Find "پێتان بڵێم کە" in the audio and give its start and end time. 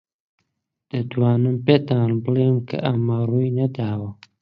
1.65-2.77